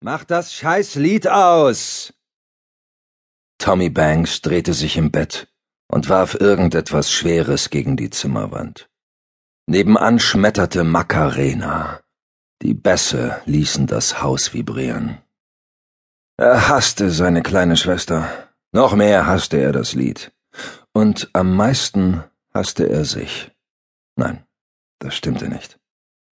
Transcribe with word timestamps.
Mach 0.00 0.24
das 0.24 0.52
Scheißlied 0.52 1.28
aus! 1.28 2.12
Tommy 3.58 3.88
Banks 3.88 4.42
drehte 4.42 4.74
sich 4.74 4.96
im 4.96 5.10
Bett 5.10 5.48
und 5.88 6.08
warf 6.08 6.34
irgendetwas 6.34 7.10
Schweres 7.10 7.70
gegen 7.70 7.96
die 7.96 8.10
Zimmerwand. 8.10 8.90
Nebenan 9.66 10.18
schmetterte 10.18 10.84
Macarena. 10.84 12.00
Die 12.62 12.74
Bässe 12.74 13.40
ließen 13.46 13.86
das 13.86 14.22
Haus 14.22 14.52
vibrieren. 14.52 15.22
Er 16.36 16.68
hasste 16.68 17.10
seine 17.10 17.42
kleine 17.42 17.76
Schwester. 17.76 18.50
Noch 18.72 18.94
mehr 18.94 19.26
hasste 19.26 19.56
er 19.58 19.72
das 19.72 19.94
Lied. 19.94 20.32
Und 20.92 21.30
am 21.32 21.56
meisten 21.56 22.22
hasste 22.52 22.88
er 22.88 23.04
sich. 23.04 23.50
Nein, 24.16 24.46
das 24.98 25.14
stimmte 25.16 25.48
nicht. 25.48 25.78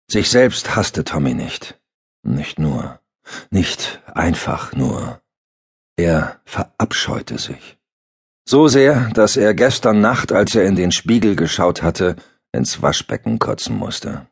Sich 0.09 0.29
selbst 0.29 0.75
hasste 0.75 1.03
Tommy 1.03 1.35
nicht. 1.35 1.79
Nicht 2.23 2.59
nur. 2.59 3.00
Nicht 3.49 4.01
einfach 4.13 4.73
nur. 4.73 5.21
Er 5.97 6.39
verabscheute 6.45 7.37
sich. 7.37 7.77
So 8.45 8.67
sehr, 8.67 9.09
dass 9.13 9.37
er 9.37 9.53
gestern 9.53 10.01
Nacht, 10.01 10.31
als 10.31 10.55
er 10.55 10.65
in 10.65 10.75
den 10.75 10.91
Spiegel 10.91 11.35
geschaut 11.35 11.83
hatte, 11.83 12.15
ins 12.51 12.81
Waschbecken 12.81 13.39
kotzen 13.39 13.77
musste. 13.77 14.27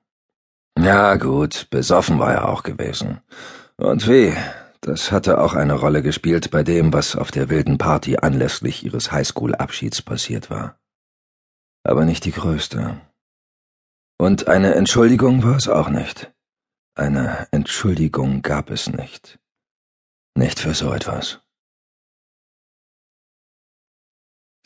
Ja 0.77 1.15
gut, 1.15 1.67
besoffen 1.69 2.19
war 2.19 2.33
er 2.33 2.49
auch 2.49 2.63
gewesen. 2.63 3.21
Und 3.77 4.07
weh, 4.07 4.33
das 4.81 5.11
hatte 5.11 5.39
auch 5.39 5.53
eine 5.53 5.73
Rolle 5.73 6.01
gespielt 6.01 6.51
bei 6.51 6.63
dem, 6.63 6.93
was 6.93 7.15
auf 7.15 7.31
der 7.31 7.49
wilden 7.49 7.77
Party 7.77 8.17
anlässlich 8.17 8.83
ihres 8.85 9.11
Highschool-Abschieds 9.11 10.01
passiert 10.01 10.49
war. 10.49 10.79
Aber 11.83 12.05
nicht 12.05 12.25
die 12.25 12.31
größte. 12.31 12.99
Und 14.17 14.47
eine 14.47 14.75
Entschuldigung 14.75 15.43
war 15.43 15.55
es 15.55 15.67
auch 15.67 15.89
nicht. 15.89 16.31
Eine 16.99 17.47
Entschuldigung 17.51 18.41
gab 18.41 18.69
es 18.69 18.89
nicht. 18.89 19.39
Nicht 20.35 20.59
für 20.59 20.73
so 20.73 20.91
etwas. 20.91 21.39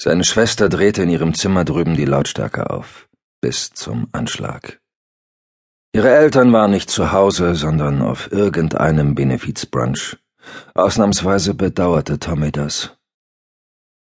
Seine 0.01 0.23
Schwester 0.23 0.67
drehte 0.67 1.03
in 1.03 1.09
ihrem 1.09 1.35
Zimmer 1.35 1.63
drüben 1.63 1.95
die 1.95 2.05
Lautstärke 2.05 2.71
auf, 2.71 3.07
bis 3.39 3.69
zum 3.73 4.07
Anschlag. 4.13 4.81
Ihre 5.93 6.09
Eltern 6.09 6.51
waren 6.51 6.71
nicht 6.71 6.89
zu 6.89 7.11
Hause, 7.11 7.53
sondern 7.53 8.01
auf 8.01 8.31
irgendeinem 8.31 9.13
Benefizbrunch. 9.13 10.17
Ausnahmsweise 10.73 11.53
bedauerte 11.53 12.17
Tommy 12.17 12.51
das. 12.51 12.97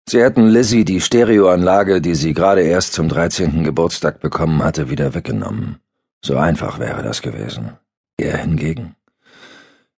Sie 0.09 0.22
hätten 0.22 0.47
Lizzie 0.48 0.86
die 0.86 1.03
Stereoanlage, 1.03 2.00
die 2.00 2.14
sie 2.14 2.33
gerade 2.33 2.62
erst 2.62 2.94
zum 2.94 3.11
13. 3.11 3.64
Geburtstag 3.64 4.20
bekommen 4.20 4.64
hatte, 4.64 4.88
wieder 4.88 5.12
weggenommen. 5.12 5.78
So 6.25 6.38
einfach 6.38 6.78
wäre 6.78 7.03
das 7.03 7.20
gewesen. 7.20 7.77
Er 8.17 8.39
hingegen. 8.39 8.97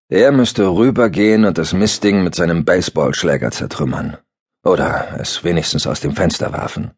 Er 0.09 0.33
müsste 0.33 0.69
rübergehen 0.69 1.45
und 1.45 1.59
das 1.59 1.73
Mistding 1.73 2.23
mit 2.23 2.35
seinem 2.35 2.65
Baseballschläger 2.65 3.51
zertrümmern. 3.51 4.17
Oder 4.65 5.19
es 5.21 5.45
wenigstens 5.45 5.87
aus 5.87 6.01
dem 6.01 6.15
Fenster 6.15 6.53
werfen. 6.53 6.93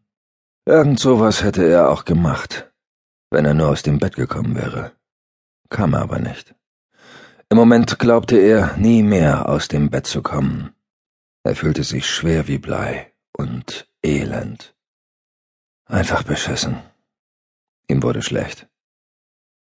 Irgend 0.67 1.01
sowas 1.01 1.43
hätte 1.43 1.65
er 1.65 1.91
auch 1.91 2.05
gemacht 2.05 2.69
wenn 3.31 3.45
er 3.45 3.55
nur 3.55 3.69
aus 3.69 3.83
dem 3.83 3.99
Bett 3.99 4.17
gekommen 4.17 4.57
wäre. 4.57 4.93
Kam 5.69 5.95
er 5.95 6.01
aber 6.01 6.19
nicht. 6.19 6.55
Im 7.51 7.57
Moment 7.57 7.99
glaubte 7.99 8.39
er, 8.39 8.77
nie 8.77 9.03
mehr 9.03 9.49
aus 9.49 9.69
dem 9.69 9.91
Bett 9.91 10.07
zu 10.07 10.23
kommen. 10.23 10.75
Er 11.45 11.57
fühlte 11.57 11.85
sich 11.85 12.09
schwer 12.09 12.47
wie 12.49 12.59
Blei 12.59 13.13
und 13.33 13.89
elend. 14.03 14.75
Einfach 15.87 16.23
beschissen. 16.23 16.79
Ihm 17.89 18.03
wurde 18.03 18.23
schlecht. 18.23 18.69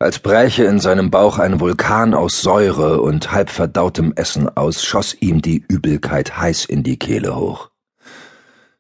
Als 0.02 0.18
bräche 0.18 0.64
in 0.64 0.80
seinem 0.80 1.12
Bauch 1.12 1.38
ein 1.38 1.60
Vulkan 1.60 2.12
aus 2.12 2.42
Säure 2.42 3.00
und 3.02 3.30
halb 3.30 3.50
verdautem 3.50 4.12
Essen 4.16 4.48
aus, 4.48 4.82
schoss 4.82 5.14
ihm 5.20 5.42
die 5.42 5.64
Übelkeit 5.68 6.36
heiß 6.36 6.64
in 6.64 6.82
die 6.82 6.98
Kehle 6.98 7.36
hoch. 7.36 7.70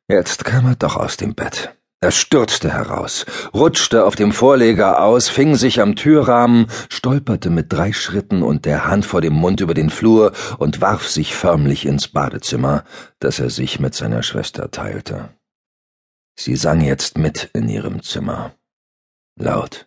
Jetzt 0.08 0.44
kam 0.44 0.66
er 0.66 0.74
doch 0.74 0.96
aus 0.96 1.16
dem 1.16 1.36
Bett. 1.36 1.76
Er 2.00 2.10
stürzte 2.10 2.72
heraus, 2.72 3.24
rutschte 3.54 4.04
auf 4.04 4.16
dem 4.16 4.32
Vorleger 4.32 5.00
aus, 5.00 5.28
fing 5.28 5.54
sich 5.54 5.80
am 5.80 5.94
Türrahmen, 5.94 6.66
stolperte 6.88 7.50
mit 7.50 7.72
drei 7.72 7.92
Schritten 7.92 8.42
und 8.42 8.64
der 8.64 8.88
Hand 8.88 9.06
vor 9.06 9.20
dem 9.20 9.34
Mund 9.34 9.60
über 9.60 9.74
den 9.74 9.90
Flur 9.90 10.32
und 10.58 10.80
warf 10.80 11.08
sich 11.08 11.36
förmlich 11.36 11.86
ins 11.86 12.08
Badezimmer, 12.08 12.82
das 13.20 13.38
er 13.38 13.50
sich 13.50 13.78
mit 13.78 13.94
seiner 13.94 14.24
Schwester 14.24 14.72
teilte. 14.72 15.28
Sie 16.34 16.56
sang 16.56 16.80
jetzt 16.80 17.16
mit 17.16 17.48
in 17.52 17.68
ihrem 17.68 18.02
Zimmer. 18.02 18.56
Laut. 19.36 19.86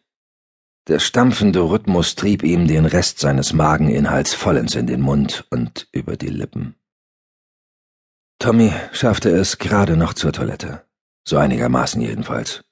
Der 0.88 1.00
stampfende 1.00 1.62
Rhythmus 1.62 2.16
trieb 2.16 2.44
ihm 2.44 2.68
den 2.68 2.86
Rest 2.86 3.20
seines 3.20 3.54
Mageninhalts 3.54 4.36
vollends 4.36 4.76
in 4.76 4.86
den 4.86 5.02
Mund 5.02 5.46
und 5.50 5.88
über 5.92 6.16
die 6.16 6.30
Lippen. 6.30 6.76
Tommy 8.38 8.72
schaffte 8.92 9.30
es 9.30 9.58
gerade 9.58 9.98
noch 9.98 10.14
zur 10.14 10.32
Toilette. 10.32 10.86
So 11.28 11.38
einigermaßen 11.38 12.02
jedenfalls. 12.02 12.64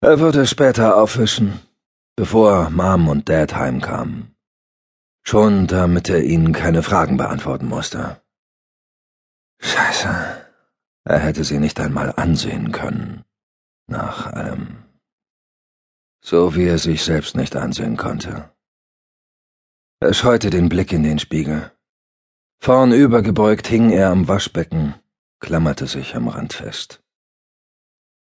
Er 0.00 0.18
würde 0.18 0.46
später 0.46 0.96
aufwischen, 0.96 1.60
bevor 2.16 2.70
Mom 2.70 3.08
und 3.08 3.28
Dad 3.28 3.54
heimkamen. 3.54 4.34
Schon 5.22 5.68
damit 5.68 6.08
er 6.08 6.24
ihnen 6.24 6.52
keine 6.52 6.82
Fragen 6.82 7.16
beantworten 7.16 7.66
musste. 7.66 8.20
Scheiße. 9.60 10.08
Er 11.04 11.18
hätte 11.20 11.44
sie 11.44 11.60
nicht 11.60 11.78
einmal 11.78 12.12
ansehen 12.16 12.72
können. 12.72 13.24
Nach 13.86 14.32
allem. 14.32 14.85
So 16.20 16.56
wie 16.56 16.66
er 16.66 16.78
sich 16.78 17.04
selbst 17.04 17.36
nicht 17.36 17.56
ansehen 17.56 17.96
konnte. 17.96 18.50
Er 20.00 20.12
scheute 20.12 20.50
den 20.50 20.68
Blick 20.68 20.92
in 20.92 21.02
den 21.02 21.18
Spiegel. 21.18 21.72
Vornübergebeugt 22.58 23.66
hing 23.68 23.90
er 23.90 24.10
am 24.10 24.28
Waschbecken, 24.28 24.94
klammerte 25.40 25.86
sich 25.86 26.16
am 26.16 26.28
Rand 26.28 26.52
fest. 26.52 27.02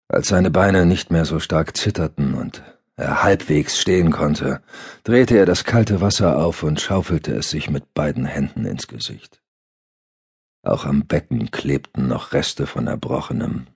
Als 0.09 0.27
seine 0.27 0.51
Beine 0.51 0.85
nicht 0.85 1.11
mehr 1.11 1.25
so 1.25 1.39
stark 1.39 1.75
zitterten 1.77 2.35
und 2.35 2.61
er 2.95 3.23
halbwegs 3.23 3.79
stehen 3.79 4.11
konnte, 4.11 4.61
drehte 5.03 5.37
er 5.37 5.45
das 5.45 5.63
kalte 5.63 6.01
Wasser 6.01 6.37
auf 6.37 6.61
und 6.61 6.79
schaufelte 6.79 7.33
es 7.33 7.49
sich 7.49 7.69
mit 7.69 7.93
beiden 7.93 8.25
Händen 8.25 8.65
ins 8.65 8.87
Gesicht. 8.87 9.41
Auch 10.61 10.85
am 10.85 11.07
Becken 11.07 11.49
klebten 11.49 12.07
noch 12.07 12.33
Reste 12.33 12.67
von 12.67 12.87
Erbrochenem. 12.87 13.67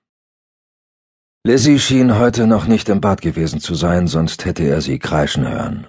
Lizzie 1.47 1.79
schien 1.79 2.19
heute 2.19 2.45
noch 2.45 2.65
nicht 2.73 2.89
im 2.89 3.01
Bad 3.01 3.21
gewesen 3.21 3.59
zu 3.59 3.73
sein, 3.75 4.07
sonst 4.07 4.45
hätte 4.45 4.63
er 4.63 4.81
sie 4.81 4.99
kreischen 4.99 5.47
hören. 5.47 5.87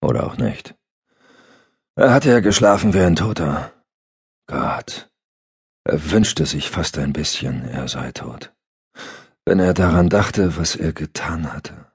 Oder 0.00 0.26
auch 0.26 0.36
nicht. 0.36 0.74
Er 1.94 2.12
hatte 2.12 2.30
ja 2.30 2.40
geschlafen 2.40 2.92
wie 2.94 3.00
ein 3.00 3.16
Toter. 3.16 3.72
Gott. 4.46 5.08
Er 5.84 6.10
wünschte 6.10 6.44
sich 6.46 6.70
fast 6.70 6.98
ein 6.98 7.12
bisschen, 7.12 7.68
er 7.68 7.86
sei 7.88 8.12
tot 8.12 8.52
wenn 9.46 9.60
er 9.60 9.74
daran 9.74 10.08
dachte, 10.08 10.56
was 10.58 10.74
er 10.74 10.92
getan 10.92 11.52
hatte. 11.52 11.86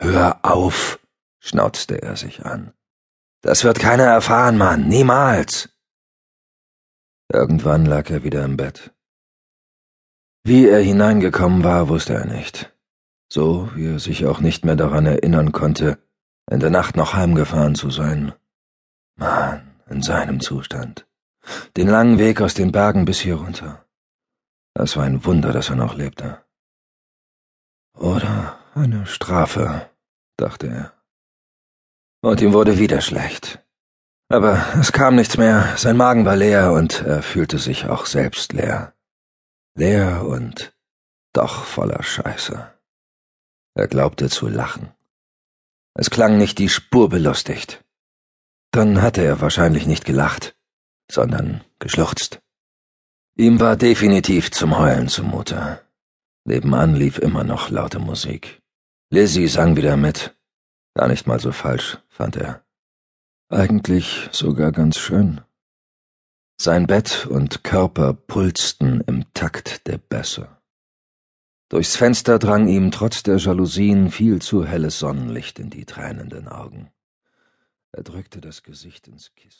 Hör 0.00 0.40
auf, 0.42 0.98
schnauzte 1.38 2.02
er 2.02 2.16
sich 2.16 2.44
an. 2.44 2.72
Das 3.42 3.62
wird 3.64 3.78
keiner 3.78 4.04
erfahren, 4.04 4.58
Mann, 4.58 4.88
niemals. 4.88 5.70
Irgendwann 7.32 7.86
lag 7.86 8.10
er 8.10 8.24
wieder 8.24 8.44
im 8.44 8.56
Bett. 8.56 8.92
Wie 10.42 10.68
er 10.68 10.80
hineingekommen 10.80 11.64
war, 11.64 11.88
wusste 11.88 12.14
er 12.14 12.26
nicht. 12.26 12.72
So 13.28 13.70
wie 13.74 13.86
er 13.86 13.98
sich 13.98 14.26
auch 14.26 14.40
nicht 14.40 14.64
mehr 14.64 14.76
daran 14.76 15.06
erinnern 15.06 15.52
konnte, 15.52 15.98
in 16.50 16.60
der 16.60 16.70
Nacht 16.70 16.96
noch 16.96 17.14
heimgefahren 17.14 17.74
zu 17.74 17.90
sein. 17.90 18.32
Mann, 19.16 19.70
in 19.88 20.02
seinem 20.02 20.40
Zustand. 20.40 21.06
Den 21.76 21.88
langen 21.88 22.18
Weg 22.18 22.40
aus 22.40 22.54
den 22.54 22.72
Bergen 22.72 23.04
bis 23.04 23.20
hier 23.20 23.36
runter. 23.36 23.84
Es 24.74 24.96
war 24.96 25.04
ein 25.04 25.24
Wunder, 25.24 25.52
dass 25.52 25.68
er 25.68 25.76
noch 25.76 25.96
lebte. 25.96 26.42
Oder 27.94 28.58
eine 28.74 29.06
Strafe, 29.06 29.90
dachte 30.36 30.68
er. 30.68 30.92
Und 32.22 32.40
ihm 32.40 32.52
wurde 32.52 32.78
wieder 32.78 33.00
schlecht. 33.00 33.64
Aber 34.28 34.64
es 34.78 34.92
kam 34.92 35.16
nichts 35.16 35.36
mehr, 35.36 35.76
sein 35.76 35.96
Magen 35.96 36.24
war 36.24 36.36
leer 36.36 36.72
und 36.72 37.02
er 37.02 37.22
fühlte 37.22 37.58
sich 37.58 37.86
auch 37.86 38.06
selbst 38.06 38.52
leer. 38.52 38.94
Leer 39.80 40.26
und 40.26 40.74
doch 41.32 41.64
voller 41.64 42.02
Scheiße. 42.02 42.70
Er 43.74 43.88
glaubte 43.88 44.28
zu 44.28 44.46
lachen. 44.46 44.92
Es 45.94 46.10
klang 46.10 46.36
nicht 46.36 46.58
die 46.58 46.68
Spur 46.68 47.08
belustigt. 47.08 47.82
Dann 48.72 49.00
hatte 49.00 49.24
er 49.24 49.40
wahrscheinlich 49.40 49.86
nicht 49.86 50.04
gelacht, 50.04 50.54
sondern 51.10 51.64
geschluchzt. 51.78 52.42
Ihm 53.36 53.58
war 53.58 53.78
definitiv 53.78 54.50
zum 54.50 54.76
Heulen 54.76 55.08
zumute. 55.08 55.80
Nebenan 56.44 56.94
lief 56.94 57.16
immer 57.16 57.42
noch 57.42 57.70
laute 57.70 58.00
Musik. 58.00 58.60
Lizzie 59.08 59.46
sang 59.46 59.76
wieder 59.76 59.96
mit. 59.96 60.36
Gar 60.92 61.08
nicht 61.08 61.26
mal 61.26 61.40
so 61.40 61.52
falsch, 61.52 61.96
fand 62.10 62.36
er. 62.36 62.62
Eigentlich 63.48 64.28
sogar 64.30 64.72
ganz 64.72 64.98
schön. 64.98 65.40
Sein 66.62 66.86
Bett 66.86 67.26
und 67.26 67.64
Körper 67.64 68.12
pulsten 68.12 69.00
im 69.06 69.24
Takt 69.32 69.86
der 69.86 69.96
Bässe. 69.96 70.58
Durchs 71.70 71.96
Fenster 71.96 72.38
drang 72.38 72.68
ihm 72.68 72.90
trotz 72.90 73.22
der 73.22 73.38
Jalousien 73.38 74.10
viel 74.10 74.42
zu 74.42 74.66
helles 74.66 74.98
Sonnenlicht 74.98 75.58
in 75.58 75.70
die 75.70 75.86
tränenden 75.86 76.48
Augen. 76.48 76.90
Er 77.92 78.02
drückte 78.02 78.42
das 78.42 78.62
Gesicht 78.62 79.08
ins 79.08 79.34
Kissen. 79.36 79.56